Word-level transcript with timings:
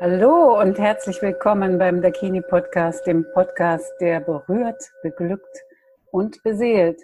Hallo 0.00 0.60
und 0.60 0.76
herzlich 0.80 1.22
willkommen 1.22 1.78
beim 1.78 2.02
Dakini 2.02 2.40
Podcast, 2.40 3.06
dem 3.06 3.24
Podcast, 3.32 3.92
der 4.00 4.18
berührt, 4.18 4.90
beglückt 5.04 5.64
und 6.10 6.42
beseelt. 6.42 7.00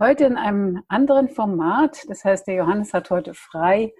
Heute 0.00 0.24
in 0.24 0.36
einem 0.36 0.84
anderen 0.86 1.28
Format, 1.28 2.04
das 2.08 2.24
heißt, 2.24 2.46
der 2.46 2.54
Johannes 2.54 2.94
hat 2.94 3.10
heute 3.10 3.34
frei 3.34 3.92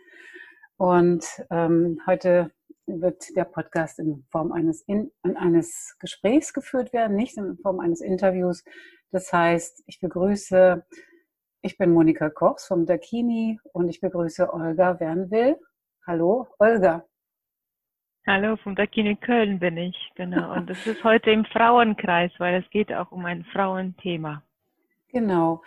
und 0.76 1.26
ähm, 1.50 2.00
heute 2.06 2.52
wird 2.86 3.24
der 3.34 3.44
Podcast 3.44 3.98
in 3.98 4.24
Form 4.30 4.52
eines, 4.52 4.82
in, 4.82 5.10
eines 5.22 5.96
Gesprächs 5.98 6.52
geführt 6.52 6.92
werden, 6.92 7.16
nicht 7.16 7.36
in 7.36 7.58
Form 7.58 7.80
eines 7.80 8.00
Interviews. 8.00 8.62
Das 9.10 9.32
heißt, 9.32 9.82
ich 9.88 9.98
begrüße, 9.98 10.86
ich 11.60 11.76
bin 11.76 11.90
Monika 11.90 12.30
Kochs 12.30 12.66
vom 12.66 12.86
Dakini 12.86 13.58
und 13.72 13.88
ich 13.88 14.00
begrüße 14.00 14.54
Olga 14.54 15.00
Wernwill. 15.00 15.58
Hallo, 16.06 16.46
Olga. 16.60 17.04
Hallo, 18.28 18.56
vom 18.56 18.74
Dakini 18.74 19.14
Köln 19.14 19.60
bin 19.60 19.76
ich, 19.76 20.10
genau. 20.16 20.52
Und 20.52 20.68
es 20.68 20.84
ist 20.84 21.04
heute 21.04 21.30
im 21.30 21.44
Frauenkreis, 21.44 22.32
weil 22.38 22.60
es 22.60 22.68
geht 22.70 22.92
auch 22.92 23.12
um 23.12 23.24
ein 23.24 23.44
Frauenthema. 23.44 24.42
Genau. 25.12 25.62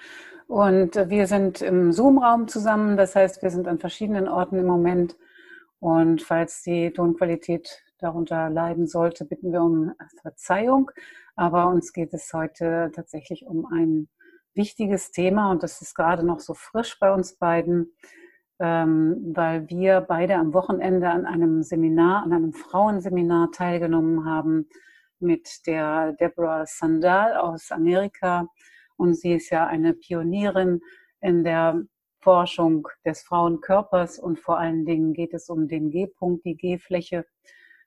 Und 0.46 0.98
wir 1.10 1.26
sind 1.28 1.62
im 1.62 1.94
Zoom-Raum 1.94 2.50
zusammen, 2.50 2.98
das 2.98 3.16
heißt, 3.16 3.42
wir 3.44 3.50
sind 3.50 3.66
an 3.66 3.80
verschiedenen 3.80 4.28
Orten 4.28 4.60
im 4.60 4.66
Moment. 4.66 5.16
Und 5.80 6.22
falls 6.22 6.62
die 6.62 6.92
Tonqualität 6.92 7.82
darunter 7.98 8.50
leiden 8.50 8.88
sollte, 8.88 9.24
bitten 9.24 9.54
wir 9.54 9.62
um 9.62 9.94
Verzeihung. 10.22 10.92
Aber 11.38 11.68
uns 11.68 11.94
geht 11.94 12.14
es 12.14 12.34
heute 12.34 12.92
tatsächlich 12.94 13.46
um 13.46 13.68
ein 13.68 14.10
wichtiges 14.54 15.12
Thema 15.12 15.50
und 15.52 15.64
das 15.64 15.82
ist 15.82 15.96
gerade 15.96 16.26
noch 16.26 16.42
so 16.42 16.54
frisch 16.56 17.00
bei 17.00 17.14
uns 17.14 17.38
beiden 17.38 17.94
ähm, 18.60 19.34
weil 19.36 19.70
wir 19.70 20.02
beide 20.02 20.36
am 20.36 20.54
Wochenende 20.54 21.10
an 21.10 21.26
einem 21.26 21.64
Seminar, 21.64 22.24
an 22.24 22.34
einem 22.34 22.54
Frauenseminar 22.54 23.52
teilgenommen 23.52 24.26
haben 24.26 24.68
mit 25.20 25.66
der 25.66 26.14
Deborah 26.14 26.66
Sandal 26.66 27.38
aus 27.38 27.72
Amerika. 27.72 28.48
Und 28.98 29.16
sie 29.16 29.34
ist 29.34 29.50
ja 29.50 29.68
eine 29.68 29.94
Pionierin 29.94 30.82
in 31.22 31.44
der 31.44 31.84
Forschung 32.22 32.88
des 33.06 33.22
Frauenkörpers 33.22 34.20
und 34.20 34.40
vor 34.40 34.60
allen 34.60 34.86
Dingen 34.86 35.14
geht 35.14 35.34
es 35.34 35.50
um 35.50 35.68
den 35.70 35.90
G-Punkt, 35.90 36.44
die 36.46 36.56
G-Fläche, 36.56 37.26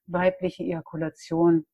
weibliche 0.07 0.63
Ejakulation. 0.63 1.67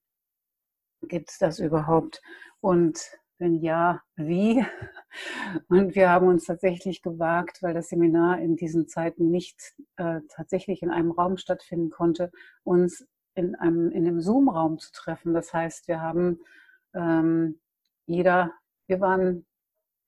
Gibt 1.02 1.30
es 1.30 1.38
das 1.38 1.60
überhaupt? 1.60 2.20
Und 2.60 3.00
wenn 3.38 3.54
ja, 3.54 4.02
wie? 4.16 4.64
Und 5.68 5.94
wir 5.94 6.10
haben 6.10 6.26
uns 6.26 6.44
tatsächlich 6.44 7.02
gewagt, 7.02 7.62
weil 7.62 7.74
das 7.74 7.88
Seminar 7.88 8.40
in 8.40 8.56
diesen 8.56 8.88
Zeiten 8.88 9.30
nicht 9.30 9.74
äh, 9.96 10.20
tatsächlich 10.28 10.82
in 10.82 10.90
einem 10.90 11.10
Raum 11.10 11.36
stattfinden 11.36 11.90
konnte, 11.90 12.30
uns 12.64 13.06
in 13.34 13.54
einem 13.54 13.90
in 13.90 14.06
einem 14.06 14.20
Zoom-Raum 14.20 14.78
zu 14.78 14.90
treffen. 14.92 15.32
Das 15.32 15.52
heißt, 15.54 15.88
wir 15.88 16.00
haben 16.00 16.40
ähm, 16.94 17.60
jeder, 18.06 18.52
wir 18.86 19.00
waren, 19.00 19.46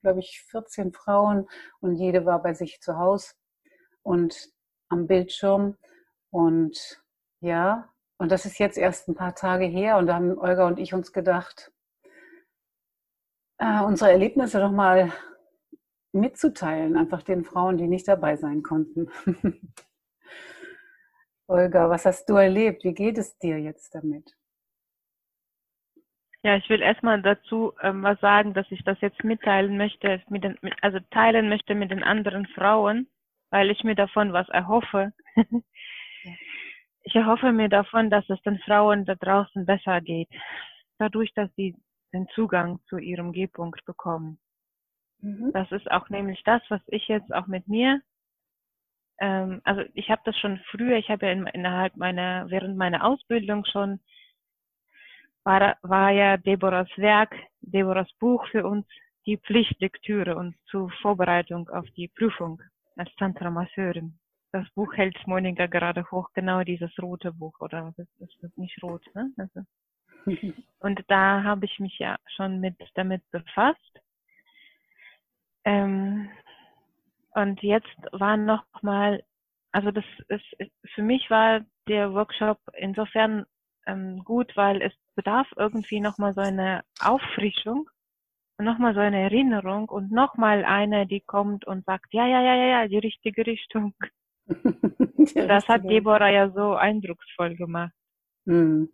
glaube 0.01 0.19
ich, 0.19 0.41
14 0.49 0.91
Frauen 0.91 1.47
und 1.79 1.95
jede 1.95 2.25
war 2.25 2.41
bei 2.41 2.53
sich 2.53 2.81
zu 2.81 2.97
Hause 2.97 3.33
und 4.03 4.49
am 4.89 5.07
Bildschirm. 5.07 5.77
Und 6.31 7.01
ja, 7.39 7.89
und 8.17 8.31
das 8.31 8.45
ist 8.45 8.59
jetzt 8.59 8.77
erst 8.77 9.07
ein 9.07 9.15
paar 9.15 9.35
Tage 9.35 9.65
her 9.65 9.97
und 9.97 10.07
da 10.07 10.15
haben 10.15 10.37
Olga 10.37 10.67
und 10.67 10.79
ich 10.79 10.93
uns 10.93 11.11
gedacht, 11.11 11.71
äh, 13.61 13.81
unsere 13.83 14.11
Erlebnisse 14.11 14.59
doch 14.59 14.71
mal 14.71 15.13
mitzuteilen, 16.11 16.97
einfach 16.97 17.21
den 17.21 17.45
Frauen, 17.45 17.77
die 17.77 17.87
nicht 17.87 18.07
dabei 18.07 18.35
sein 18.35 18.63
konnten. 18.63 19.09
Olga, 21.47 21.89
was 21.89 22.05
hast 22.05 22.27
du 22.27 22.35
erlebt? 22.35 22.83
Wie 22.83 22.93
geht 22.93 23.17
es 23.17 23.37
dir 23.37 23.59
jetzt 23.59 23.93
damit? 23.93 24.35
Ja, 26.43 26.55
ich 26.57 26.67
will 26.69 26.81
erstmal 26.81 27.21
dazu 27.21 27.73
ähm, 27.81 28.01
was 28.01 28.19
sagen, 28.19 28.55
dass 28.55 28.65
ich 28.71 28.83
das 28.83 28.99
jetzt 29.01 29.23
mitteilen 29.23 29.77
möchte, 29.77 30.23
mit 30.29 30.43
den, 30.43 30.57
mit, 30.61 30.73
also 30.81 30.99
teilen 31.11 31.47
möchte 31.47 31.75
mit 31.75 31.91
den 31.91 32.03
anderen 32.03 32.47
Frauen, 32.47 33.07
weil 33.51 33.69
ich 33.69 33.83
mir 33.83 33.93
davon 33.93 34.33
was 34.33 34.49
erhoffe. 34.49 35.13
ich 37.03 37.15
erhoffe 37.15 37.51
mir 37.51 37.69
davon, 37.69 38.09
dass 38.09 38.27
es 38.27 38.41
den 38.41 38.57
Frauen 38.59 39.05
da 39.05 39.13
draußen 39.13 39.67
besser 39.67 40.01
geht. 40.01 40.29
Dadurch, 40.97 41.31
dass 41.35 41.53
sie 41.55 41.75
den 42.13 42.27
Zugang 42.29 42.79
zu 42.87 42.97
ihrem 42.97 43.31
G-Punkt 43.31 43.85
bekommen. 43.85 44.39
Mhm. 45.19 45.51
Das 45.53 45.71
ist 45.71 45.89
auch 45.91 46.09
nämlich 46.09 46.41
das, 46.43 46.61
was 46.69 46.81
ich 46.87 47.07
jetzt 47.07 47.33
auch 47.33 47.47
mit 47.47 47.67
mir, 47.67 48.01
ähm, 49.21 49.61
also 49.63 49.83
ich 49.93 50.09
habe 50.09 50.21
das 50.25 50.37
schon 50.37 50.59
früher, 50.71 50.97
ich 50.97 51.09
habe 51.09 51.27
ja 51.27 51.31
in, 51.31 51.45
innerhalb 51.47 51.95
meiner, 51.95 52.49
während 52.49 52.75
meiner 52.75 53.05
Ausbildung 53.05 53.63
schon, 53.65 53.99
war, 55.43 55.77
war 55.83 56.11
ja 56.11 56.37
Deborahs 56.37 56.89
Werk, 56.97 57.35
Deborahs 57.61 58.11
Buch 58.19 58.45
für 58.47 58.65
uns 58.65 58.85
die 59.27 59.37
Pflichtlektüre 59.37 60.35
und 60.35 60.55
zur 60.65 60.89
Vorbereitung 61.01 61.69
auf 61.69 61.85
die 61.91 62.07
Prüfung 62.07 62.61
als 62.97 63.13
Tantra-Masseurin. 63.15 64.17
Das 64.51 64.67
Buch 64.73 64.93
hält 64.95 65.15
Monika 65.27 65.67
gerade 65.67 66.03
hoch, 66.11 66.29
genau 66.33 66.63
dieses 66.63 66.91
rote 66.99 67.31
Buch, 67.31 67.53
oder 67.59 67.93
das 67.95 68.07
ist 68.17 68.57
nicht 68.57 68.81
rot, 68.83 69.03
ne? 69.13 69.31
Also, 69.37 69.61
und 70.79 71.03
da 71.07 71.43
habe 71.43 71.65
ich 71.65 71.79
mich 71.79 71.97
ja 71.99 72.17
schon 72.35 72.59
mit 72.59 72.75
damit 72.95 73.23
befasst. 73.31 74.01
Ähm, 75.63 76.29
und 77.33 77.61
jetzt 77.61 77.97
war 78.11 78.37
noch 78.37 78.65
mal, 78.81 79.23
also 79.71 79.91
das 79.91 80.05
ist 80.27 80.45
für 80.93 81.01
mich 81.03 81.29
war 81.29 81.61
der 81.87 82.13
Workshop 82.13 82.59
insofern 82.77 83.45
ähm, 83.85 84.23
gut, 84.23 84.55
weil 84.55 84.81
es 84.81 84.93
bedarf 85.15 85.47
irgendwie 85.55 85.99
noch 85.99 86.17
mal 86.17 86.33
so 86.33 86.41
eine 86.41 86.83
Auffrischung 86.99 87.89
und 88.57 88.65
noch 88.65 88.77
mal 88.77 88.93
so 88.93 88.99
eine 88.99 89.21
Erinnerung 89.21 89.89
und 89.89 90.11
noch 90.11 90.35
mal 90.35 90.63
eine, 90.65 91.07
die 91.07 91.21
kommt 91.21 91.65
und 91.65 91.85
sagt, 91.85 92.13
ja, 92.13 92.27
ja, 92.27 92.41
ja, 92.41 92.55
ja, 92.55 92.65
ja, 92.65 92.87
die 92.87 92.99
richtige 92.99 93.45
Richtung. 93.45 93.93
das 95.35 95.67
hat 95.67 95.83
Deborah 95.83 96.29
ja 96.29 96.49
so 96.49 96.75
eindrucksvoll 96.75 97.55
gemacht. 97.55 97.93
Mhm. 98.45 98.89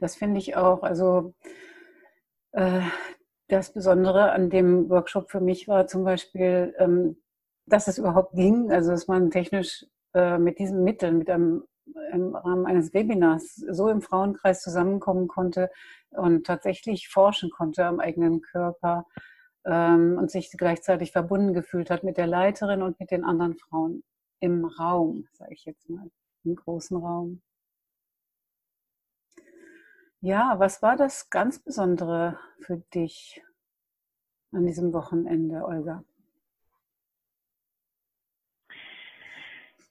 Das 0.00 0.16
finde 0.16 0.38
ich 0.38 0.56
auch. 0.56 0.82
Also 0.82 1.34
äh, 2.52 2.80
das 3.48 3.72
Besondere 3.72 4.32
an 4.32 4.50
dem 4.50 4.88
Workshop 4.88 5.30
für 5.30 5.40
mich 5.40 5.68
war 5.68 5.86
zum 5.86 6.04
Beispiel, 6.04 6.74
ähm, 6.78 7.16
dass 7.66 7.86
es 7.86 7.98
überhaupt 7.98 8.34
ging, 8.34 8.72
also 8.72 8.90
dass 8.90 9.08
man 9.08 9.30
technisch 9.30 9.86
äh, 10.14 10.38
mit 10.38 10.58
diesen 10.58 10.82
Mitteln, 10.82 11.18
mit 11.18 11.30
einem 11.30 11.64
im 12.12 12.36
Rahmen 12.36 12.66
eines 12.66 12.94
Webinars 12.94 13.56
so 13.56 13.88
im 13.88 14.00
Frauenkreis 14.00 14.62
zusammenkommen 14.62 15.28
konnte 15.28 15.70
und 16.10 16.46
tatsächlich 16.46 17.08
forschen 17.08 17.50
konnte 17.50 17.84
am 17.84 18.00
eigenen 18.00 18.42
Körper 18.42 19.06
ähm, 19.64 20.16
und 20.18 20.30
sich 20.30 20.50
gleichzeitig 20.52 21.12
verbunden 21.12 21.52
gefühlt 21.52 21.90
hat 21.90 22.04
mit 22.04 22.16
der 22.16 22.26
Leiterin 22.26 22.82
und 22.82 23.00
mit 23.00 23.10
den 23.10 23.24
anderen 23.24 23.56
Frauen 23.56 24.02
im 24.40 24.64
Raum, 24.64 25.26
sage 25.32 25.52
ich 25.52 25.64
jetzt 25.64 25.88
mal, 25.90 26.10
im 26.44 26.54
großen 26.54 26.96
Raum. 26.96 27.42
Ja, 30.22 30.58
was 30.58 30.82
war 30.82 30.96
das 30.96 31.30
ganz 31.30 31.58
Besondere 31.58 32.38
für 32.60 32.76
dich 32.94 33.42
an 34.52 34.66
diesem 34.66 34.92
Wochenende, 34.92 35.64
Olga? 35.64 36.04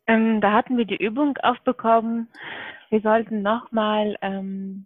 Ähm, 0.06 0.40
da 0.40 0.54
hatten 0.54 0.78
wir 0.78 0.86
die 0.86 1.04
Übung 1.04 1.36
aufbekommen. 1.38 2.30
Wir 2.90 3.02
sollten 3.02 3.42
nochmal 3.42 4.18
ähm, 4.22 4.86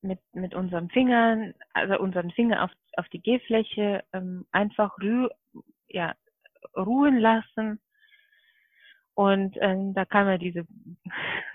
mit, 0.00 0.20
mit 0.32 0.54
unseren 0.54 0.88
Fingern, 0.88 1.54
also 1.74 1.98
unseren 1.98 2.30
Finger 2.30 2.64
auf, 2.64 2.70
auf 2.96 3.08
die 3.10 3.20
G-Fläche 3.20 4.04
ähm, 4.14 4.46
einfach 4.52 4.96
rü 4.98 5.28
ja, 5.86 6.14
ruhen 6.74 7.18
lassen 7.18 7.78
und 9.18 9.56
ähm, 9.60 9.94
da 9.94 10.04
kam 10.04 10.28
ja 10.28 10.38
diese 10.38 10.64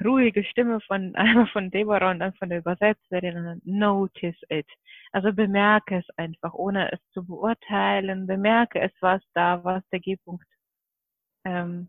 ruhige 0.03 0.43
Stimme 0.43 0.81
von 0.81 1.15
einmal 1.15 1.47
von 1.47 1.71
Deborah 1.71 2.11
und 2.11 2.19
dann 2.19 2.33
von 2.33 2.49
der 2.49 2.59
Übersetzerin, 2.59 3.61
notice 3.63 4.35
it. 4.49 4.67
Also 5.13 5.31
bemerke 5.31 5.99
es 5.99 6.05
einfach, 6.17 6.53
ohne 6.53 6.91
es 6.91 6.99
zu 7.13 7.25
beurteilen, 7.25 8.27
bemerke 8.27 8.81
es, 8.81 8.91
was 8.99 9.21
da, 9.33 9.63
was 9.63 9.81
der 9.93 10.01
G-Punkt, 10.01 10.45
ähm, 11.45 11.87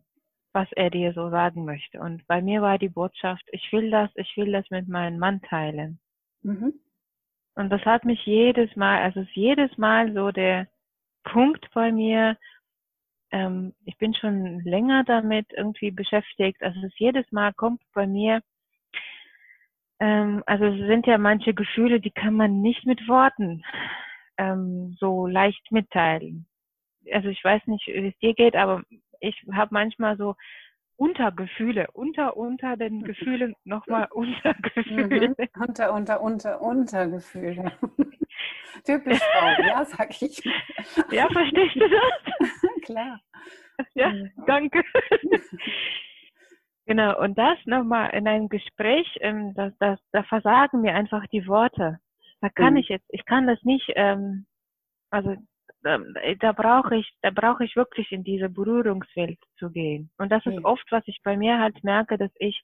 was 0.52 0.70
er 0.76 0.90
dir 0.90 1.12
so 1.12 1.28
sagen 1.30 1.64
möchte. 1.64 1.98
Und 1.98 2.24
bei 2.28 2.40
mir 2.40 2.62
war 2.62 2.78
die 2.78 2.88
Botschaft, 2.88 3.42
ich 3.50 3.72
will 3.72 3.90
das, 3.90 4.10
ich 4.14 4.32
will 4.36 4.52
das 4.52 4.70
mit 4.70 4.86
meinem 4.86 5.18
Mann 5.18 5.42
teilen. 5.42 5.98
Mhm. 6.42 6.72
Und 7.56 7.70
das 7.70 7.84
hat 7.84 8.04
mich 8.04 8.24
jedes 8.24 8.76
Mal, 8.76 9.02
also 9.02 9.22
es 9.22 9.26
ist 9.26 9.34
jedes 9.34 9.76
Mal 9.76 10.12
so 10.14 10.30
der 10.30 10.68
Punkt 11.24 11.68
bei 11.74 11.90
mir, 11.90 12.36
ähm, 13.34 13.74
ich 13.84 13.98
bin 13.98 14.14
schon 14.14 14.60
länger 14.60 15.02
damit 15.02 15.46
irgendwie 15.52 15.90
beschäftigt. 15.90 16.62
Also 16.62 16.78
es 16.86 16.92
jedes 16.98 17.30
Mal 17.32 17.52
kommt 17.52 17.82
bei 17.92 18.06
mir, 18.06 18.40
ähm, 19.98 20.44
also 20.46 20.66
es 20.66 20.86
sind 20.86 21.06
ja 21.08 21.18
manche 21.18 21.52
Gefühle, 21.52 22.00
die 22.00 22.12
kann 22.12 22.34
man 22.34 22.60
nicht 22.62 22.86
mit 22.86 23.08
Worten 23.08 23.64
ähm, 24.38 24.96
so 25.00 25.26
leicht 25.26 25.72
mitteilen. 25.72 26.46
Also 27.12 27.28
ich 27.28 27.42
weiß 27.42 27.66
nicht, 27.66 27.88
wie 27.88 28.06
es 28.06 28.18
dir 28.18 28.34
geht, 28.34 28.54
aber 28.54 28.82
ich 29.18 29.44
habe 29.52 29.70
manchmal 29.72 30.16
so 30.16 30.36
Untergefühle, 30.96 31.88
unter, 31.92 32.36
unter 32.36 32.76
den 32.76 33.02
Gefühlen 33.02 33.56
nochmal 33.64 34.06
Untergefühle. 34.12 35.30
Mhm. 35.30 35.34
Unter, 35.58 35.92
unter, 35.92 36.20
unter, 36.20 36.62
Untergefühle. 36.62 37.72
Typisch 38.84 39.18
Frau, 39.18 39.62
ja, 39.66 39.84
sag 39.84 40.22
ich. 40.22 40.42
Ja, 41.10 41.28
verstehst 41.30 41.76
du 41.76 41.88
das? 41.88 42.50
Klar. 42.84 43.20
Ja, 43.94 44.12
danke. 44.46 44.82
Genau, 46.86 47.18
und 47.18 47.38
das 47.38 47.58
nochmal 47.64 48.10
in 48.10 48.28
einem 48.28 48.50
Gespräch, 48.50 49.08
ähm, 49.20 49.54
das, 49.54 49.72
das, 49.78 49.98
da 50.12 50.22
versagen 50.24 50.82
mir 50.82 50.94
einfach 50.94 51.26
die 51.28 51.46
Worte. 51.46 51.98
Da 52.42 52.50
kann 52.50 52.74
mhm. 52.74 52.80
ich 52.80 52.88
jetzt, 52.88 53.06
ich 53.08 53.24
kann 53.24 53.46
das 53.46 53.62
nicht, 53.62 53.90
ähm, 53.96 54.44
also 55.08 55.34
ähm, 55.86 56.14
da 56.40 56.52
brauche 56.52 56.96
ich, 56.96 57.10
da 57.22 57.30
brauche 57.30 57.64
ich 57.64 57.74
wirklich 57.74 58.12
in 58.12 58.22
diese 58.22 58.50
Berührungswelt 58.50 59.38
zu 59.56 59.70
gehen. 59.70 60.10
Und 60.18 60.30
das 60.30 60.44
ist 60.44 60.58
mhm. 60.58 60.64
oft, 60.66 60.84
was 60.90 61.02
ich 61.06 61.20
bei 61.22 61.38
mir 61.38 61.58
halt 61.58 61.82
merke, 61.84 62.18
dass 62.18 62.32
ich 62.38 62.62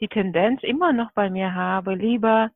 die 0.00 0.08
Tendenz 0.08 0.62
immer 0.62 0.92
noch 0.92 1.12
bei 1.12 1.28
mir 1.28 1.52
habe, 1.54 1.94
lieber 1.94 2.50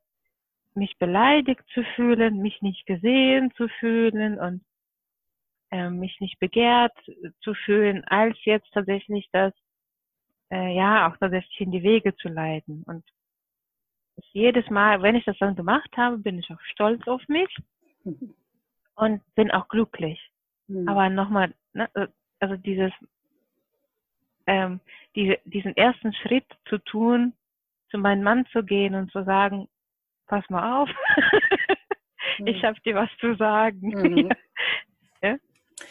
mich 0.75 0.97
beleidigt 0.99 1.63
zu 1.73 1.83
fühlen, 1.95 2.43
mich 2.43 2.61
nicht 2.63 2.87
gesehen 2.87 3.51
zu 3.57 3.69
fühlen 3.81 4.39
und 4.39 4.63
äh, 5.71 5.91
mich 5.91 6.21
nicht 6.21 6.39
begehrt 6.39 6.97
zu 7.41 7.55
fühlen, 7.55 8.05
als 8.05 8.37
jetzt 8.45 8.71
tatsächlich 8.73 9.29
das, 9.33 9.53
äh, 10.51 10.75
ja, 10.75 11.09
auch 11.09 11.17
tatsächlich 11.17 11.61
in 11.61 11.73
die 11.73 11.83
Wege 11.83 12.15
zu 12.17 12.29
leiten. 12.29 12.83
Und 12.85 13.05
jedes 14.33 14.69
Mal, 14.71 15.03
wenn 15.03 15.17
ich 15.17 15.25
das 15.25 15.37
dann 15.39 15.57
gemacht 15.57 15.91
habe, 15.97 16.19
bin 16.19 16.39
ich 16.39 16.51
auch 16.51 16.61
stolz 16.73 17.07
auf 17.07 17.27
mich 17.29 17.55
und 18.95 19.23
bin 19.35 19.51
auch 19.51 19.69
glücklich. 19.69 20.21
Mhm. 20.69 20.89
Aber 20.89 21.09
nochmal, 21.09 21.55
ne, 21.73 21.89
also 22.41 22.57
dieses, 22.57 22.93
ähm, 24.47 24.81
diese, 25.15 25.39
diesen 25.45 25.77
ersten 25.77 26.13
Schritt 26.13 26.47
zu 26.69 26.79
tun, 26.79 27.33
zu 27.91 27.99
meinem 27.99 28.23
Mann 28.23 28.47
zu 28.47 28.63
gehen 28.63 28.95
und 28.95 29.11
zu 29.11 29.25
sagen, 29.25 29.69
pass 30.27 30.49
mal 30.51 30.83
auf, 30.83 30.89
mhm. 32.39 32.47
ich 32.47 32.63
habe 32.65 32.81
dir 32.81 32.95
was 32.95 33.11
zu 33.19 33.35
sagen. 33.37 33.89
Mhm. 33.89 34.31
ja? 35.23 35.37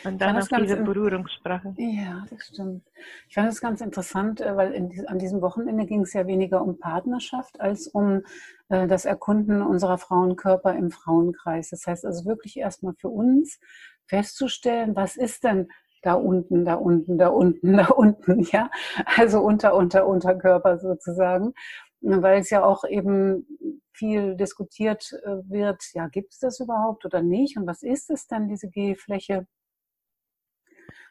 Und 0.06 0.22
dann 0.22 0.38
auf 0.38 0.48
diese 0.48 0.78
Berührungssprache. 0.78 1.74
Ja, 1.78 2.26
das 2.30 2.48
stimmt. 2.48 2.84
Ich 3.28 3.36
fand 3.36 3.48
das 3.48 3.62
ganz 3.62 3.82
interessant, 3.82 4.42
äh, 4.42 4.56
weil 4.56 4.74
in, 4.74 5.08
an 5.08 5.20
diesem 5.20 5.42
Wochenende 5.42 5.86
ging 5.86 6.02
es 6.02 6.14
ja 6.14 6.28
weniger 6.28 6.62
um 6.62 6.80
Partnerschaft 6.80 7.60
als 7.60 7.88
um 7.88 8.22
äh, 8.70 8.88
das 8.88 9.06
Erkunden 9.06 9.62
unserer 9.62 9.98
Frauenkörper 9.98 10.76
im 10.76 10.92
Frauenkreis. 10.92 11.70
Das 11.70 11.86
heißt 11.88 12.06
also 12.06 12.26
wirklich 12.26 12.58
erstmal 12.58 12.94
für 12.94 13.10
uns 13.10 13.60
festzustellen, 14.08 14.96
was 14.96 15.18
ist 15.18 15.44
denn 15.44 15.68
da 16.02 16.14
unten, 16.14 16.66
da 16.66 16.76
unten, 16.76 17.18
da 17.18 17.28
unten, 17.30 17.74
da 17.78 17.88
unten, 17.88 18.44
ja, 18.44 18.70
also 19.18 19.42
unter, 19.42 19.76
unter, 19.76 20.08
Unterkörper 20.08 20.78
sozusagen, 20.78 21.54
weil 22.02 22.40
es 22.40 22.50
ja 22.52 22.64
auch 22.64 22.84
eben 22.86 23.48
viel 23.92 24.36
diskutiert 24.36 25.14
äh, 25.24 25.38
wird, 25.50 25.84
ja, 25.94 26.08
gibt 26.08 26.34
es 26.34 26.40
das 26.40 26.60
überhaupt 26.60 27.06
oder 27.06 27.22
nicht 27.22 27.58
und 27.58 27.66
was 27.66 27.82
ist 27.82 28.12
es 28.12 28.28
denn, 28.28 28.48
diese 28.48 28.70
G-Fläche? 28.70 29.48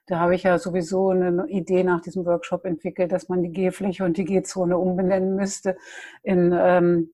Da 0.07 0.19
habe 0.19 0.35
ich 0.35 0.43
ja 0.43 0.59
sowieso 0.59 1.11
eine 1.11 1.47
Idee 1.49 1.83
nach 1.83 2.01
diesem 2.01 2.27
Workshop 2.27 2.65
entwickelt, 2.67 3.13
dass 3.13 3.29
man 3.29 3.43
die 3.43 3.53
Gehfläche 3.53 4.05
und 4.05 4.17
die 4.17 4.25
Gehzone 4.25 4.77
umbenennen 4.77 5.35
müsste 5.35 5.77
in 6.23 6.55
ähm, 6.57 7.13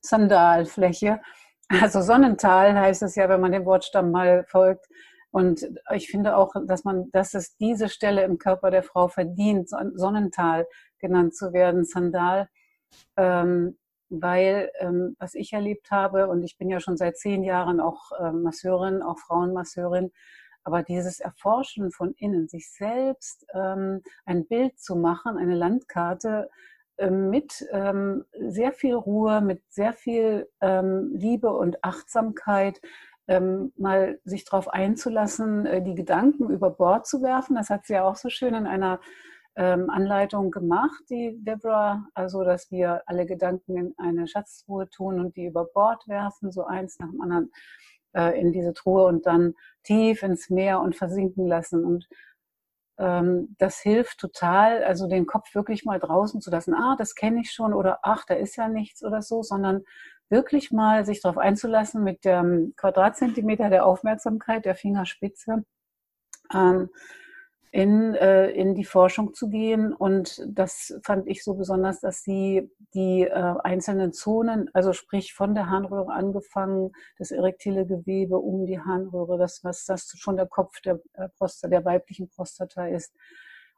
Sandalfläche. 0.00 1.20
Also 1.68 2.00
Sonnental 2.00 2.74
heißt 2.78 3.02
es 3.02 3.14
ja, 3.14 3.28
wenn 3.28 3.40
man 3.40 3.52
dem 3.52 3.66
Wortstamm 3.66 4.10
mal 4.10 4.44
folgt. 4.48 4.86
Und 5.30 5.68
ich 5.94 6.10
finde 6.10 6.36
auch, 6.36 6.52
dass 6.66 6.82
man, 6.84 7.10
dass 7.12 7.34
es 7.34 7.56
diese 7.56 7.88
Stelle 7.88 8.24
im 8.24 8.38
Körper 8.38 8.70
der 8.70 8.82
Frau 8.82 9.08
verdient, 9.08 9.70
Sonnental 9.94 10.66
genannt 10.98 11.36
zu 11.36 11.52
werden, 11.52 11.84
Sandal, 11.84 12.48
ähm, 13.16 13.78
weil 14.08 14.72
ähm, 14.80 15.14
was 15.20 15.34
ich 15.34 15.52
erlebt 15.52 15.92
habe 15.92 16.26
und 16.26 16.42
ich 16.42 16.58
bin 16.58 16.68
ja 16.68 16.80
schon 16.80 16.96
seit 16.96 17.16
zehn 17.16 17.44
Jahren 17.44 17.80
auch 17.80 18.10
äh, 18.18 18.32
Masseurin, 18.32 19.02
auch 19.02 19.20
Frauenmasseurin, 19.20 20.10
aber 20.64 20.82
dieses 20.82 21.20
Erforschen 21.20 21.90
von 21.90 22.14
innen, 22.18 22.48
sich 22.48 22.70
selbst 22.70 23.46
ähm, 23.54 24.02
ein 24.24 24.46
Bild 24.46 24.78
zu 24.78 24.96
machen, 24.96 25.38
eine 25.38 25.54
Landkarte 25.54 26.50
äh, 26.96 27.10
mit 27.10 27.66
ähm, 27.72 28.24
sehr 28.32 28.72
viel 28.72 28.94
Ruhe, 28.94 29.40
mit 29.40 29.62
sehr 29.68 29.92
viel 29.92 30.48
ähm, 30.60 31.12
Liebe 31.14 31.50
und 31.52 31.82
Achtsamkeit, 31.82 32.80
ähm, 33.26 33.72
mal 33.76 34.18
sich 34.24 34.44
darauf 34.44 34.68
einzulassen, 34.68 35.64
äh, 35.64 35.82
die 35.82 35.94
Gedanken 35.94 36.50
über 36.50 36.70
Bord 36.70 37.06
zu 37.06 37.22
werfen. 37.22 37.56
Das 37.56 37.70
hat 37.70 37.86
sie 37.86 37.94
ja 37.94 38.04
auch 38.04 38.16
so 38.16 38.28
schön 38.28 38.54
in 38.54 38.66
einer 38.66 39.00
ähm, 39.56 39.88
Anleitung 39.90 40.50
gemacht, 40.50 41.02
die 41.10 41.36
Deborah, 41.38 42.06
also 42.14 42.44
dass 42.44 42.70
wir 42.70 43.02
alle 43.06 43.26
Gedanken 43.26 43.76
in 43.76 43.94
eine 43.98 44.26
Schatztruhe 44.26 44.88
tun 44.90 45.20
und 45.20 45.36
die 45.36 45.46
über 45.46 45.64
Bord 45.64 46.06
werfen, 46.08 46.52
so 46.52 46.64
eins 46.64 46.98
nach 46.98 47.10
dem 47.10 47.20
anderen 47.20 47.52
äh, 48.14 48.38
in 48.40 48.52
diese 48.52 48.72
Truhe 48.72 49.06
und 49.06 49.26
dann 49.26 49.54
tief 49.82 50.22
ins 50.22 50.50
Meer 50.50 50.80
und 50.80 50.96
versinken 50.96 51.46
lassen. 51.46 51.84
Und 51.84 52.08
ähm, 52.98 53.56
das 53.58 53.80
hilft 53.80 54.18
total, 54.18 54.84
also 54.84 55.08
den 55.08 55.26
Kopf 55.26 55.54
wirklich 55.54 55.84
mal 55.84 55.98
draußen 55.98 56.40
zu 56.40 56.50
lassen. 56.50 56.74
Ah, 56.74 56.96
das 56.98 57.14
kenne 57.14 57.40
ich 57.40 57.52
schon 57.52 57.72
oder 57.72 58.00
ach, 58.02 58.24
da 58.26 58.34
ist 58.34 58.56
ja 58.56 58.68
nichts 58.68 59.02
oder 59.04 59.22
so, 59.22 59.42
sondern 59.42 59.84
wirklich 60.28 60.70
mal 60.70 61.04
sich 61.04 61.20
darauf 61.20 61.38
einzulassen 61.38 62.04
mit 62.04 62.24
dem 62.24 62.74
Quadratzentimeter 62.76 63.68
der 63.68 63.84
Aufmerksamkeit, 63.84 64.64
der 64.64 64.76
Fingerspitze. 64.76 65.64
Ähm, 66.54 66.90
in, 67.72 68.14
äh, 68.14 68.50
in 68.50 68.74
die 68.74 68.84
Forschung 68.84 69.32
zu 69.32 69.48
gehen. 69.48 69.92
Und 69.92 70.42
das 70.46 70.98
fand 71.04 71.28
ich 71.28 71.44
so 71.44 71.54
besonders, 71.54 72.00
dass 72.00 72.22
sie 72.22 72.68
die 72.94 73.22
äh, 73.22 73.54
einzelnen 73.62 74.12
Zonen, 74.12 74.68
also 74.72 74.92
sprich 74.92 75.34
von 75.34 75.54
der 75.54 75.70
Harnröhre 75.70 76.12
angefangen, 76.12 76.92
das 77.18 77.30
erektile 77.30 77.86
Gewebe 77.86 78.38
um 78.38 78.66
die 78.66 78.80
Harnröhre, 78.80 79.38
das, 79.38 79.62
was 79.62 79.84
das 79.84 80.12
schon 80.16 80.36
der 80.36 80.46
Kopf 80.46 80.80
der 80.80 81.00
äh, 81.14 81.28
Prostata, 81.36 81.68
der 81.68 81.84
weiblichen 81.84 82.28
Prostata 82.28 82.86
ist. 82.88 83.14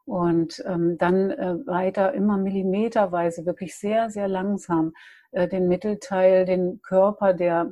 Und 0.05 0.61
ähm, 0.65 0.97
dann 0.97 1.31
äh, 1.31 1.55
weiter 1.65 2.13
immer 2.13 2.37
millimeterweise, 2.37 3.45
wirklich 3.45 3.77
sehr, 3.77 4.09
sehr 4.09 4.27
langsam 4.27 4.93
äh, 5.31 5.47
den 5.47 5.67
Mittelteil, 5.67 6.45
den 6.45 6.81
Körper 6.81 7.33
der 7.33 7.71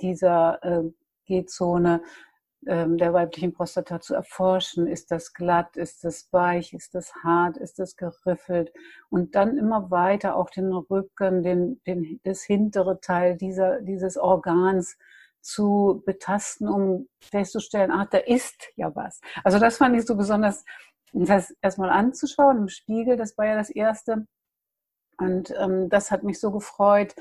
dieser 0.00 0.58
äh, 0.64 0.90
G-Zone 1.26 2.02
der 2.62 3.12
weiblichen 3.14 3.52
Prostata 3.52 4.00
zu 4.00 4.14
erforschen. 4.14 4.86
Ist 4.86 5.10
das 5.10 5.32
glatt? 5.32 5.76
Ist 5.76 6.04
das 6.04 6.30
weich? 6.32 6.74
Ist 6.74 6.94
das 6.94 7.14
hart? 7.24 7.56
Ist 7.56 7.78
das 7.78 7.96
geriffelt? 7.96 8.72
Und 9.08 9.34
dann 9.34 9.56
immer 9.56 9.90
weiter 9.90 10.36
auch 10.36 10.50
den 10.50 10.72
Rücken, 10.72 11.42
den, 11.42 11.80
den, 11.86 12.20
das 12.22 12.42
hintere 12.42 13.00
Teil 13.00 13.36
dieser, 13.36 13.80
dieses 13.80 14.18
Organs 14.18 14.98
zu 15.40 16.02
betasten, 16.04 16.68
um 16.68 17.08
festzustellen, 17.20 17.90
ach, 17.90 18.06
da 18.10 18.18
ist 18.18 18.68
ja 18.76 18.94
was. 18.94 19.20
Also 19.42 19.58
das 19.58 19.78
fand 19.78 19.96
ich 19.96 20.04
so 20.04 20.16
besonders, 20.16 20.64
das 21.12 21.54
erstmal 21.62 21.90
anzuschauen 21.90 22.58
im 22.58 22.68
Spiegel, 22.68 23.16
das 23.16 23.36
war 23.38 23.46
ja 23.46 23.56
das 23.56 23.70
Erste. 23.70 24.26
Und 25.16 25.52
ähm, 25.58 25.88
das 25.88 26.10
hat 26.10 26.22
mich 26.22 26.40
so 26.40 26.50
gefreut, 26.50 27.14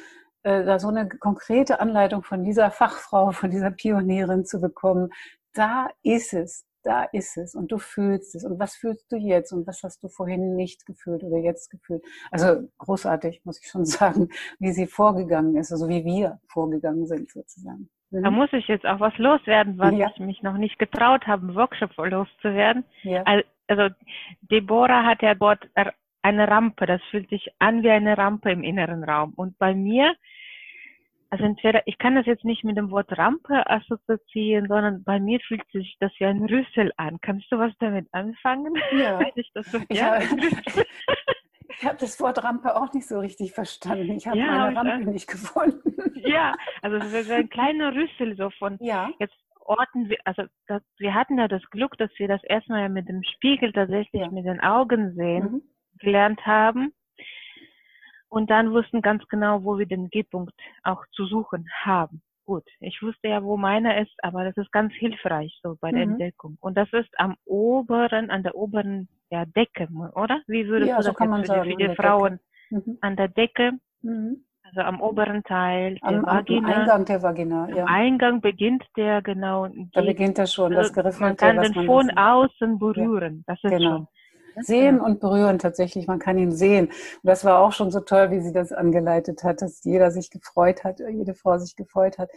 äh, 0.43 0.63
da 0.63 0.79
so 0.79 0.87
eine 0.87 1.07
konkrete 1.07 1.79
Anleitung 1.79 2.23
von 2.23 2.43
dieser 2.43 2.71
Fachfrau, 2.71 3.31
von 3.31 3.51
dieser 3.51 3.71
Pionierin 3.71 4.45
zu 4.45 4.61
bekommen. 4.61 5.09
Da 5.53 5.89
ist 6.03 6.33
es, 6.33 6.65
da 6.83 7.03
ist 7.03 7.37
es 7.37 7.55
und 7.55 7.71
du 7.71 7.77
fühlst 7.77 8.35
es. 8.35 8.45
Und 8.45 8.59
was 8.59 8.75
fühlst 8.75 9.11
du 9.11 9.17
jetzt 9.17 9.51
und 9.51 9.67
was 9.67 9.83
hast 9.83 10.03
du 10.03 10.07
vorhin 10.07 10.55
nicht 10.55 10.85
gefühlt 10.85 11.23
oder 11.23 11.37
jetzt 11.37 11.69
gefühlt? 11.69 12.03
Also 12.31 12.67
großartig, 12.77 13.41
muss 13.43 13.59
ich 13.61 13.69
schon 13.69 13.85
sagen, 13.85 14.29
wie 14.59 14.71
sie 14.71 14.87
vorgegangen 14.87 15.55
ist, 15.55 15.71
also 15.71 15.89
wie 15.89 16.05
wir 16.05 16.39
vorgegangen 16.47 17.05
sind 17.05 17.29
sozusagen. 17.31 17.89
Mhm. 18.11 18.23
Da 18.23 18.31
muss 18.31 18.53
ich 18.53 18.67
jetzt 18.67 18.85
auch 18.85 18.99
was 18.99 19.17
loswerden, 19.17 19.77
was 19.77 19.93
ja. 19.95 20.09
ich 20.09 20.19
mich 20.19 20.41
noch 20.41 20.57
nicht 20.57 20.79
getraut 20.79 21.27
habe, 21.27 21.47
einen 21.47 21.55
Workshop 21.55 21.91
loszuwerden. 21.97 22.85
Ja. 23.03 23.23
Also 23.67 23.93
Deborah 24.41 25.05
hat 25.05 25.21
ja 25.21 25.35
dort 25.35 25.59
eine 26.21 26.47
Rampe, 26.47 26.85
das 26.85 27.01
fühlt 27.09 27.29
sich 27.29 27.49
an 27.59 27.83
wie 27.83 27.89
eine 27.89 28.17
Rampe 28.17 28.51
im 28.51 28.63
inneren 28.63 29.03
Raum. 29.03 29.33
Und 29.35 29.57
bei 29.57 29.73
mir, 29.73 30.15
also 31.29 31.43
entweder, 31.43 31.85
ich 31.85 31.97
kann 31.97 32.15
das 32.15 32.25
jetzt 32.25 32.43
nicht 32.43 32.63
mit 32.63 32.77
dem 32.77 32.91
Wort 32.91 33.17
Rampe 33.17 33.69
assoziieren, 33.69 34.67
sondern 34.67 35.03
bei 35.03 35.19
mir 35.19 35.39
fühlt 35.39 35.65
sich 35.71 35.95
das 35.99 36.11
wie 36.17 36.25
ein 36.25 36.43
Rüssel 36.43 36.91
an. 36.97 37.19
Kannst 37.21 37.51
du 37.51 37.57
was 37.57 37.71
damit 37.79 38.07
anfangen? 38.11 38.73
Ja. 38.91 39.19
ich 39.35 39.51
das 39.53 39.71
so, 39.71 39.79
ich 39.87 39.99
ja, 39.99 40.15
habe 40.15 40.25
hab 41.83 41.97
das 41.99 42.19
Wort 42.19 42.43
Rampe 42.43 42.75
auch 42.75 42.91
nicht 42.93 43.07
so 43.07 43.19
richtig 43.19 43.53
verstanden. 43.53 44.11
Ich 44.11 44.27
habe 44.27 44.39
ja, 44.39 44.71
meine 44.71 44.75
Rampe 44.75 45.11
nicht 45.11 45.27
gefunden. 45.27 45.95
Ja, 46.21 46.53
also 46.81 46.97
es 46.97 47.13
ist 47.13 47.31
ein 47.31 47.49
kleiner 47.49 47.95
Rüssel 47.95 48.35
so 48.35 48.49
von 48.49 48.77
ja. 48.81 49.09
jetzt 49.19 49.35
Orten, 49.61 50.11
also 50.25 50.43
das, 50.67 50.83
wir 50.97 51.13
hatten 51.13 51.37
ja 51.37 51.47
das 51.47 51.63
Glück, 51.69 51.97
dass 51.97 52.11
wir 52.17 52.27
das 52.27 52.43
erstmal 52.43 52.89
mit 52.89 53.07
dem 53.07 53.23
Spiegel 53.23 53.71
tatsächlich 53.71 54.21
ja. 54.21 54.29
mit 54.29 54.45
den 54.45 54.59
Augen 54.59 55.15
sehen. 55.15 55.43
Mhm 55.43 55.61
gelernt 55.99 56.45
haben 56.45 56.93
und 58.29 58.49
dann 58.49 58.71
wussten 58.71 59.01
ganz 59.01 59.27
genau, 59.27 59.63
wo 59.63 59.77
wir 59.77 59.85
den 59.85 60.09
G-Punkt 60.09 60.53
auch 60.83 61.03
zu 61.11 61.25
suchen 61.25 61.67
haben. 61.83 62.21
Gut, 62.45 62.63
ich 62.79 62.99
wusste 63.03 63.27
ja, 63.27 63.43
wo 63.43 63.57
meiner 63.57 64.01
ist, 64.01 64.15
aber 64.23 64.43
das 64.43 64.57
ist 64.57 64.71
ganz 64.71 64.91
hilfreich 64.93 65.59
so 65.61 65.77
bei 65.79 65.91
der 65.91 66.05
mhm. 66.05 66.13
Entdeckung. 66.13 66.57
Und 66.61 66.77
das 66.77 66.91
ist 66.93 67.09
am 67.19 67.35
oberen, 67.45 68.31
an 68.31 68.41
der 68.41 68.55
oberen 68.55 69.07
ja, 69.29 69.45
Decke, 69.45 69.87
oder? 70.15 70.41
Wie 70.47 70.67
würdest 70.67 70.89
ja, 70.89 70.97
du 70.97 71.03
so 71.03 71.09
das 71.09 71.17
kann 71.17 71.29
man 71.29 71.45
sagen, 71.45 71.69
für 71.69 71.75
die, 71.77 71.83
für 71.83 71.89
die 71.89 71.95
Frauen 71.95 72.39
Mhm. 72.71 72.97
an 73.01 73.15
der 73.15 73.27
Decke, 73.27 73.73
Mhm. 74.01 74.43
also 74.63 74.81
am 74.81 75.01
oberen 75.01 75.43
Teil 75.43 75.95
der 75.95 76.09
Am, 76.09 76.25
am 76.25 76.37
Vagina? 76.37 76.67
Eingang 76.67 77.05
der 77.05 77.21
Vagina, 77.23 77.63
Am 77.65 77.75
ja. 77.75 77.85
Eingang 77.85 78.41
beginnt 78.41 78.83
der 78.95 79.21
genau. 79.21 79.67
Da 79.93 80.01
beginnt 80.01 80.37
er 80.37 80.47
schon, 80.47 80.71
das 80.71 80.95
also 80.95 81.19
man 81.19 81.35
kann 81.35 81.59
den 81.59 81.73
von 81.73 82.09
außen 82.11 82.79
berühren. 82.79 83.43
Das 83.47 83.63
ist 83.63 83.71
Genau. 83.71 83.89
schon. 83.89 84.07
Sehen 84.61 84.99
und 84.99 85.19
berühren 85.19 85.59
tatsächlich, 85.59 86.07
man 86.07 86.19
kann 86.19 86.37
ihn 86.37 86.51
sehen. 86.51 86.87
Und 86.87 86.93
das 87.23 87.45
war 87.45 87.59
auch 87.59 87.71
schon 87.71 87.91
so 87.91 87.99
toll, 88.01 88.31
wie 88.31 88.41
sie 88.41 88.51
das 88.53 88.71
angeleitet 88.71 89.43
hat, 89.43 89.61
dass 89.61 89.83
jeder 89.83 90.11
sich 90.11 90.29
gefreut 90.29 90.83
hat, 90.83 90.99
jede 90.99 91.33
Frau 91.33 91.57
sich 91.57 91.75
gefreut 91.75 92.17
hat. 92.17 92.29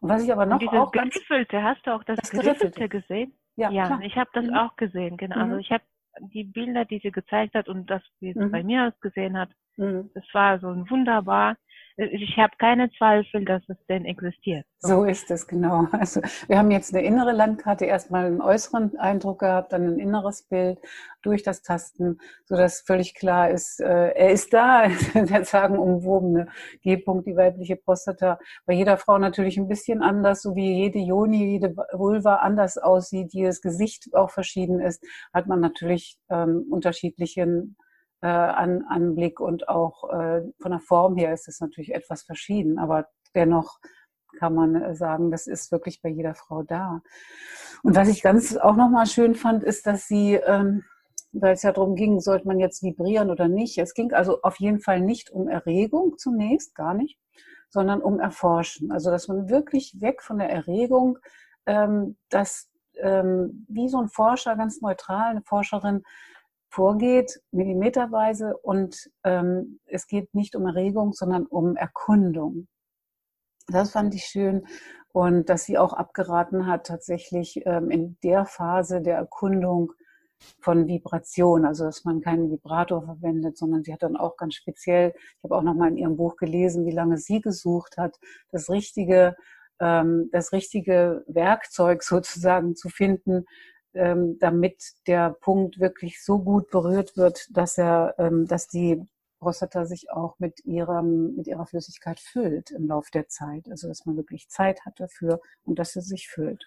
Und 0.00 0.08
was 0.08 0.22
ich 0.22 0.32
aber 0.32 0.46
noch 0.46 0.60
Und 0.60 0.68
auch 0.68 0.92
Geriffelte, 0.92 1.62
hast 1.62 1.86
du 1.86 1.94
auch 1.94 2.04
das, 2.04 2.18
Das 2.20 2.30
Geriffelte. 2.30 2.88
Gesehen? 2.88 3.32
ja, 3.56 3.70
Ja, 3.70 4.00
ich 4.02 4.16
habe 4.16 4.30
das 4.32 4.44
Mhm. 4.44 4.54
auch 4.56 4.76
gesehen, 4.76 5.16
genau. 5.16 5.36
Also 5.36 5.54
Mhm. 5.54 5.60
ich 5.60 5.70
habe 5.70 5.84
die 6.20 6.44
Bilder, 6.44 6.84
die 6.84 7.00
sie 7.00 7.10
gezeigt 7.12 7.54
hat 7.54 7.68
und 7.68 7.88
das, 7.90 8.02
wie 8.20 8.30
es 8.30 8.36
Mhm. 8.36 8.50
bei 8.50 8.62
mir 8.62 8.88
ausgesehen 8.88 9.36
hat, 9.38 9.50
Mhm. 9.76 10.10
das 10.14 10.24
war 10.32 10.58
so 10.58 10.68
ein 10.68 10.88
wunderbar. 10.90 11.56
Ich 12.00 12.36
habe 12.36 12.52
keine 12.58 12.92
Zweifel, 12.92 13.44
dass 13.44 13.60
es 13.68 13.76
denn 13.88 14.04
existiert. 14.04 14.64
So 14.78 15.02
ist 15.02 15.32
es, 15.32 15.48
genau. 15.48 15.88
Also 15.92 16.20
wir 16.46 16.56
haben 16.56 16.70
jetzt 16.70 16.94
eine 16.94 17.04
innere 17.04 17.32
Landkarte, 17.32 17.86
erstmal 17.86 18.26
einen 18.26 18.40
äußeren 18.40 18.96
Eindruck 18.98 19.40
gehabt, 19.40 19.72
dann 19.72 19.84
ein 19.84 19.98
inneres 19.98 20.44
Bild 20.44 20.78
durch 21.22 21.42
das 21.42 21.62
Tasten, 21.62 22.20
sodass 22.44 22.82
völlig 22.82 23.16
klar 23.16 23.50
ist, 23.50 23.80
äh, 23.80 24.10
er 24.10 24.30
ist 24.30 24.52
da, 24.52 24.86
der 25.14 25.44
sagenumwobene 25.44 26.46
G-Punkt, 26.82 27.26
die 27.26 27.36
weibliche 27.36 27.74
Prostata. 27.74 28.38
Bei 28.64 28.74
jeder 28.74 28.96
Frau 28.96 29.18
natürlich 29.18 29.58
ein 29.58 29.66
bisschen 29.66 30.00
anders, 30.00 30.42
so 30.42 30.54
wie 30.54 30.74
jede 30.74 31.00
Joni, 31.00 31.50
jede 31.50 31.74
Vulva 31.92 32.36
anders 32.36 32.78
aussieht, 32.78 33.32
jedes 33.32 33.60
Gesicht 33.60 34.14
auch 34.14 34.30
verschieden 34.30 34.78
ist, 34.80 35.04
hat 35.32 35.48
man 35.48 35.58
natürlich 35.58 36.16
ähm, 36.30 36.64
unterschiedlichen 36.70 37.76
äh, 38.20 38.26
an, 38.26 38.84
Anblick 38.88 39.40
und 39.40 39.68
auch 39.68 40.10
äh, 40.10 40.42
von 40.60 40.72
der 40.72 40.80
Form 40.80 41.16
her 41.16 41.32
ist 41.32 41.48
es 41.48 41.60
natürlich 41.60 41.94
etwas 41.94 42.22
verschieden, 42.22 42.78
aber 42.78 43.08
dennoch 43.34 43.78
kann 44.38 44.54
man 44.54 44.74
äh, 44.74 44.94
sagen, 44.94 45.30
das 45.30 45.46
ist 45.46 45.72
wirklich 45.72 46.02
bei 46.02 46.08
jeder 46.08 46.34
Frau 46.34 46.62
da. 46.62 47.00
Und 47.82 47.96
was 47.96 48.08
ich 48.08 48.22
ganz 48.22 48.56
auch 48.56 48.76
nochmal 48.76 49.06
schön 49.06 49.34
fand, 49.34 49.62
ist, 49.62 49.86
dass 49.86 50.06
sie, 50.06 50.34
ähm, 50.34 50.84
weil 51.32 51.54
es 51.54 51.62
ja 51.62 51.72
darum 51.72 51.94
ging, 51.94 52.20
sollte 52.20 52.46
man 52.46 52.58
jetzt 52.58 52.82
vibrieren 52.82 53.30
oder 53.30 53.48
nicht. 53.48 53.78
Es 53.78 53.94
ging 53.94 54.12
also 54.12 54.42
auf 54.42 54.58
jeden 54.58 54.80
Fall 54.80 55.00
nicht 55.00 55.30
um 55.30 55.48
Erregung 55.48 56.16
zunächst, 56.18 56.74
gar 56.74 56.94
nicht, 56.94 57.18
sondern 57.70 58.00
um 58.00 58.20
Erforschen. 58.20 58.90
Also 58.90 59.10
dass 59.10 59.28
man 59.28 59.48
wirklich 59.48 60.00
weg 60.00 60.22
von 60.22 60.38
der 60.38 60.50
Erregung, 60.50 61.18
ähm, 61.66 62.16
dass 62.30 62.68
ähm, 63.00 63.66
wie 63.68 63.88
so 63.88 64.00
ein 64.00 64.08
Forscher, 64.08 64.56
ganz 64.56 64.80
neutral, 64.80 65.30
eine 65.30 65.42
Forscherin, 65.42 66.02
vorgeht, 66.68 67.40
millimeterweise, 67.50 68.56
und 68.56 69.10
ähm, 69.24 69.80
es 69.86 70.06
geht 70.06 70.34
nicht 70.34 70.54
um 70.54 70.66
Erregung, 70.66 71.12
sondern 71.12 71.46
um 71.46 71.76
Erkundung. 71.76 72.68
Das 73.68 73.90
fand 73.92 74.14
ich 74.14 74.24
schön 74.24 74.66
und 75.12 75.48
dass 75.48 75.64
sie 75.64 75.78
auch 75.78 75.92
abgeraten 75.92 76.66
hat, 76.66 76.86
tatsächlich 76.86 77.62
ähm, 77.66 77.90
in 77.90 78.16
der 78.22 78.44
Phase 78.44 79.00
der 79.00 79.16
Erkundung 79.16 79.92
von 80.60 80.86
Vibration, 80.86 81.64
also 81.64 81.84
dass 81.84 82.04
man 82.04 82.20
keinen 82.20 82.50
Vibrator 82.50 83.02
verwendet, 83.02 83.58
sondern 83.58 83.82
sie 83.82 83.92
hat 83.92 84.02
dann 84.02 84.16
auch 84.16 84.36
ganz 84.36 84.54
speziell, 84.54 85.12
ich 85.16 85.44
habe 85.44 85.56
auch 85.56 85.62
noch 85.62 85.74
mal 85.74 85.88
in 85.88 85.96
ihrem 85.96 86.16
Buch 86.16 86.36
gelesen, 86.36 86.86
wie 86.86 86.92
lange 86.92 87.18
sie 87.18 87.40
gesucht 87.40 87.96
hat, 87.96 88.18
das 88.50 88.70
richtige, 88.70 89.36
ähm, 89.80 90.28
das 90.32 90.52
richtige 90.52 91.24
Werkzeug 91.26 92.02
sozusagen 92.04 92.76
zu 92.76 92.88
finden, 92.88 93.44
damit 93.92 94.82
der 95.06 95.30
Punkt 95.40 95.78
wirklich 95.80 96.22
so 96.22 96.38
gut 96.38 96.70
berührt 96.70 97.16
wird, 97.16 97.46
dass 97.50 97.78
er, 97.78 98.14
ähm, 98.18 98.46
dass 98.46 98.68
die 98.68 99.02
Prostata 99.38 99.84
sich 99.84 100.10
auch 100.10 100.38
mit 100.38 100.64
ihrem, 100.64 101.34
mit 101.36 101.46
ihrer 101.46 101.66
Flüssigkeit 101.66 102.20
füllt 102.20 102.70
im 102.70 102.88
Laufe 102.88 103.10
der 103.12 103.28
Zeit. 103.28 103.68
Also 103.70 103.88
dass 103.88 104.04
man 104.04 104.16
wirklich 104.16 104.48
Zeit 104.48 104.84
hat 104.84 104.98
dafür 105.00 105.40
und 105.64 105.78
dass 105.78 105.92
sie 105.92 106.00
sich 106.00 106.28
füllt. 106.28 106.66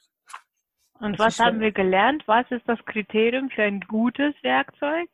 Und 1.00 1.13
Das 1.13 1.28
was 1.28 1.36
schön. 1.36 1.46
haben 1.46 1.60
wir 1.60 1.72
gelernt? 1.72 2.24
Was 2.28 2.50
ist 2.51 2.68
das 2.68 2.80
Kriterium 2.86 3.50
für 3.50 3.63
ein 3.63 3.82
gutes 3.82 4.34
Werkzeug? 4.44 5.10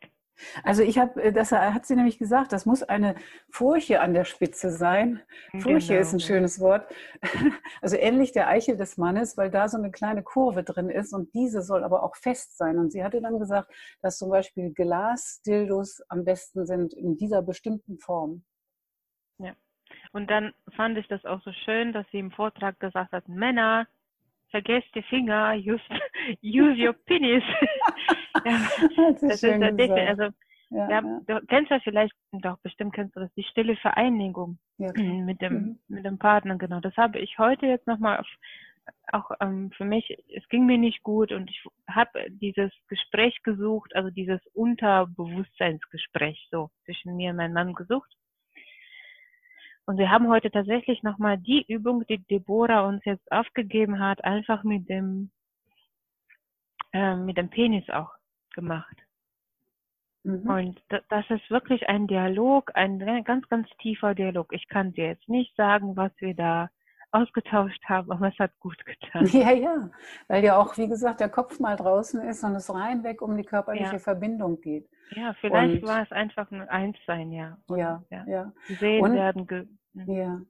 Also 0.63 0.83
ich 0.83 0.97
habe, 0.97 1.31
das 1.33 1.51
hat 1.51 1.85
sie 1.85 1.95
nämlich 1.95 2.17
gesagt, 2.19 2.51
das 2.51 2.65
muss 2.65 2.83
eine 2.83 3.15
Furche 3.49 4.01
an 4.01 4.13
der 4.13 4.25
Spitze 4.25 4.71
sein. 4.71 5.21
Furche 5.59 5.89
Genau. 5.93 6.01
ist 6.01 6.13
ein 6.13 6.19
schönes 6.19 6.59
Wort. 6.59 6.87
Also 7.81 7.95
ähnlich 7.97 8.31
der 8.31 8.47
Eichel 8.47 8.75
des 8.75 8.97
Mannes, 8.97 9.37
weil 9.37 9.49
da 9.49 9.69
so 9.69 9.77
eine 9.77 9.91
kleine 9.91 10.23
Kurve 10.23 10.63
drin 10.63 10.89
ist 10.89 11.13
und 11.13 11.33
diese 11.33 11.61
soll 11.61 11.83
aber 11.83 12.03
auch 12.03 12.15
fest 12.15 12.57
sein. 12.57 12.79
Und 12.79 12.91
sie 12.91 13.03
hatte 13.03 13.21
dann 13.21 13.39
gesagt, 13.39 13.71
dass 14.01 14.17
zum 14.17 14.29
Beispiel 14.29 14.73
Glasdildos 14.73 16.01
am 16.09 16.25
besten 16.25 16.65
sind 16.65 16.93
in 16.93 17.17
dieser 17.17 17.41
bestimmten 17.41 17.97
Form. 17.99 18.43
Und 20.11 20.29
dann 20.29 20.53
fand 20.75 20.97
ich 20.97 21.07
das 21.07 21.23
auch 21.25 21.41
so 21.43 21.51
schön, 21.51 21.93
dass 21.93 22.05
sie 22.11 22.19
im 22.19 22.31
Vortrag 22.31 22.79
gesagt 22.79 23.11
hat, 23.11 23.27
Männer, 23.27 23.87
vergesst 24.51 24.87
die 24.95 25.03
Finger, 25.03 25.53
use, 25.55 25.81
use 26.43 26.77
your 26.87 26.93
penis. 27.05 27.43
ja, 28.45 28.59
Das 29.03 29.21
das 29.21 29.23
ist 29.33 29.43
definitiv, 29.43 29.91
also 30.09 30.29
ja, 30.69 31.01
du 31.01 31.45
kennst 31.47 31.71
ja 31.71 31.79
vielleicht, 31.79 32.13
doch 32.31 32.57
bestimmt 32.59 32.93
kennst 32.93 33.15
du 33.15 33.21
das, 33.21 33.33
die 33.35 33.43
stille 33.43 33.75
Vereinigung 33.77 34.57
ja, 34.77 34.91
mit 35.25 35.41
dem, 35.41 35.53
Mhm. 35.53 35.79
mit 35.87 36.05
dem 36.05 36.17
Partner, 36.19 36.57
genau. 36.57 36.79
Das 36.81 36.95
habe 36.97 37.19
ich 37.19 37.37
heute 37.39 37.65
jetzt 37.67 37.87
nochmal 37.87 38.23
auch 39.11 39.31
ähm, 39.41 39.71
für 39.75 39.85
mich, 39.85 40.17
es 40.35 40.47
ging 40.49 40.65
mir 40.65 40.77
nicht 40.77 41.03
gut 41.03 41.31
und 41.31 41.49
ich 41.49 41.61
habe 41.89 42.25
dieses 42.29 42.71
Gespräch 42.87 43.41
gesucht, 43.43 43.95
also 43.95 44.09
dieses 44.09 44.39
Unterbewusstseinsgespräch 44.53 46.47
so 46.51 46.69
zwischen 46.85 47.15
mir 47.15 47.31
und 47.31 47.37
meinem 47.37 47.53
Mann 47.53 47.73
gesucht. 47.73 48.09
Und 49.87 49.97
wir 49.97 50.11
haben 50.11 50.27
heute 50.27 50.51
tatsächlich 50.51 51.01
nochmal 51.01 51.37
die 51.37 51.65
Übung, 51.67 52.05
die 52.07 52.17
Deborah 52.17 52.81
uns 52.87 53.03
jetzt 53.05 53.31
aufgegeben 53.31 53.99
hat, 53.99 54.21
einfach 54.25 54.63
mit 54.63 54.89
dem, 54.89 55.31
äh, 56.91 57.15
mit 57.15 57.37
dem 57.37 57.49
Penis 57.49 57.89
auch 57.89 58.11
gemacht. 58.53 58.97
Mhm. 60.23 60.49
Und 60.49 60.83
da- 60.89 60.99
das 61.07 61.23
ist 61.29 61.49
wirklich 61.49 61.87
ein 61.87 62.05
Dialog, 62.05 62.71
ein 62.75 62.99
ganz, 63.23 63.47
ganz 63.47 63.69
tiefer 63.81 64.13
Dialog. 64.13 64.51
Ich 64.51 64.67
kann 64.67 64.91
dir 64.91 65.07
jetzt 65.07 65.29
nicht 65.29 65.55
sagen, 65.55 65.95
was 65.95 66.11
wir 66.19 66.33
da 66.35 66.69
ausgetauscht 67.11 67.81
haben, 67.85 68.11
aber 68.11 68.27
es 68.27 68.37
hat 68.39 68.51
gut 68.59 68.83
getan. 68.85 69.25
Ja, 69.33 69.51
ja, 69.53 69.89
weil 70.27 70.43
ja 70.43 70.57
auch, 70.57 70.77
wie 70.77 70.89
gesagt, 70.89 71.21
der 71.21 71.29
Kopf 71.29 71.61
mal 71.61 71.77
draußen 71.77 72.21
ist 72.27 72.43
und 72.43 72.55
es 72.55 72.73
rein 72.73 73.05
weg 73.05 73.21
um 73.21 73.37
die 73.37 73.45
körperliche 73.45 73.93
Ja. 73.93 73.99
Verbindung 73.99 74.59
geht. 74.59 74.89
Ja, 75.11 75.33
vielleicht 75.39 75.83
Und- 75.83 75.89
war 75.89 76.01
es 76.03 76.11
einfach 76.11 76.51
ein 76.51 76.67
Einssein, 76.67 77.31
ja. 77.31 77.57
Und, 77.67 77.79
Ja, 77.79 78.03
ja. 78.09 78.25
ja, 78.27 78.51
Gesehen 78.67 79.01
Und- 79.03 79.13
werden. 79.13 79.47
Ge 79.47 79.65
Mhm. 79.93 80.11
ja. 80.11 80.41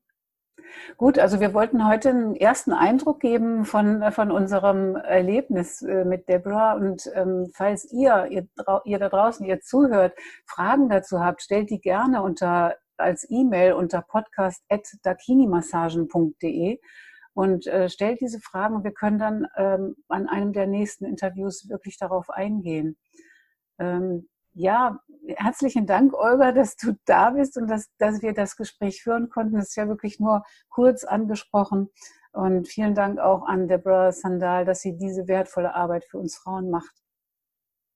Gut, 0.98 1.20
also 1.20 1.40
wir 1.40 1.54
wollten 1.54 1.88
heute 1.88 2.10
einen 2.10 2.36
ersten 2.36 2.74
Eindruck 2.74 3.20
geben 3.22 3.64
von, 3.64 4.12
von 4.12 4.32
unserem 4.32 4.96
Erlebnis 4.96 5.82
äh, 5.84 6.04
mit 6.04 6.28
Deborah. 6.28 6.74
Und 6.74 7.10
ähm, 7.14 7.52
falls 7.54 7.86
ihr, 7.94 8.26
ihr, 8.32 8.48
ihr 8.84 8.98
da 9.00 9.08
draußen, 9.08 9.46
ihr 9.46 9.62
zuhört, 9.62 10.18
Fragen 10.46 10.90
dazu 10.90 11.20
habt, 11.22 11.42
stellt 11.44 11.70
die 11.70 11.80
gerne 11.80 12.22
unter 12.24 12.76
als 12.98 13.26
E-Mail 13.30 13.74
unter 13.74 14.02
podcast.dakinimassagen.de 14.02 16.80
und 17.34 17.68
äh, 17.68 17.90
stellt 17.90 18.20
diese 18.22 18.40
Fragen 18.40 18.76
und 18.76 18.84
wir 18.84 18.94
können 18.94 19.20
dann 19.20 19.48
ähm, 19.56 19.96
an 20.08 20.28
einem 20.28 20.54
der 20.54 20.66
nächsten 20.68 21.06
Interviews 21.06 21.70
wirklich 21.70 21.98
darauf 22.00 22.30
eingehen. 22.32 22.98
Ähm, 23.80 24.28
ja, 24.58 25.00
herzlichen 25.36 25.86
Dank, 25.86 26.14
Olga, 26.14 26.52
dass 26.52 26.76
du 26.78 26.94
da 27.06 27.32
bist 27.32 27.58
und 27.58 27.68
dass, 27.68 27.96
dass 27.98 28.22
wir 28.22 28.34
das 28.34 28.56
Gespräch 28.56 29.02
führen 29.04 29.30
konnten. 29.30 29.58
Es 29.58 29.70
ist 29.70 29.76
ja 29.76 29.88
wirklich 29.88 30.20
nur 30.20 30.44
kurz 30.70 31.04
angesprochen. 31.04 31.90
Und 32.32 32.68
vielen 32.68 32.94
Dank 32.96 33.20
auch 33.20 33.48
an 33.48 33.68
Deborah 33.68 34.12
Sandal, 34.12 34.66
dass 34.66 34.82
sie 34.82 34.98
diese 34.98 35.28
wertvolle 35.28 35.74
Arbeit 35.74 36.06
für 36.06 36.18
uns 36.18 36.38
Frauen 36.38 36.70
macht. 36.70 36.94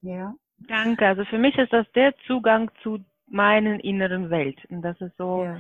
Ja, 0.02 0.36
Danke. 0.68 1.08
Also 1.08 1.26
für 1.26 1.38
mich 1.38 1.58
ist 1.58 1.74
das 1.74 1.86
der 1.96 2.14
Zugang 2.28 2.72
zu 2.84 3.00
meinen 3.28 3.80
inneren 3.80 4.30
Welt. 4.30 4.60
Und 4.70 4.82
das 4.82 5.00
ist 5.02 5.16
so 5.18 5.44
ja. 5.44 5.58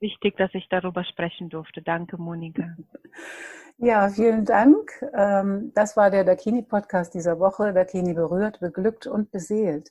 wichtig, 0.00 0.36
dass 0.36 0.50
ich 0.54 0.68
darüber 0.68 1.04
sprechen 1.04 1.48
durfte. 1.48 1.82
Danke, 1.82 2.16
Monika. 2.18 2.64
Ja, 3.80 4.08
vielen 4.08 4.44
Dank. 4.44 4.90
Ähm, 5.14 5.70
Das 5.72 5.96
war 5.96 6.10
der 6.10 6.24
Dakini-Podcast 6.24 7.14
dieser 7.14 7.38
Woche. 7.38 7.72
Dakini 7.72 8.12
berührt, 8.12 8.58
beglückt 8.58 9.06
und 9.06 9.30
beseelt. 9.30 9.90